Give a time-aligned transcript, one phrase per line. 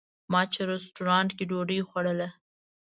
[0.31, 2.27] ما چې رسټورانټ کې ډوډۍ خوړله.